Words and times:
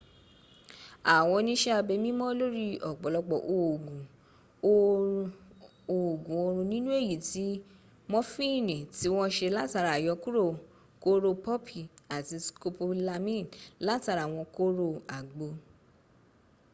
àwọn 1.15 1.33
oníṣẹ́abẹ 1.41 1.93
nímọ̀ 2.03 2.29
lórí 2.39 2.65
ọ̀pọ̀lọpọ̀ 2.89 3.39
òògun 3.57 4.01
oorun 6.37 6.67
nínú 6.71 6.89
èyí 6.99 7.15
tí 7.29 7.45
mọfìnì 8.11 8.77
tí 8.95 9.07
wọ́n 9.15 9.29
se 9.37 9.47
látara 9.55 9.89
àyọkúrò 9.97 10.43
kóró 11.03 11.29
pọ́pì 11.45 11.79
àti 12.15 12.35
scopolamine 12.45 13.49
latara 13.87 14.21
àwọn 14.27 14.43
kóró 14.55 14.87
àgbo 15.17 15.47